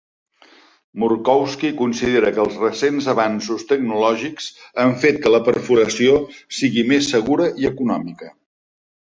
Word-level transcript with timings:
Murkowski 1.01 1.69
considera 1.81 2.31
que 2.37 2.41
els 2.43 2.55
recents 2.61 3.09
avanços 3.13 3.67
tecnològics 3.73 4.49
han 4.85 4.97
fet 5.05 5.21
que 5.27 5.33
la 5.35 5.43
perforació 5.51 6.17
sigui 6.63 6.87
més 6.95 7.13
segura 7.15 7.53
i 7.67 7.71
econòmica. 7.73 8.35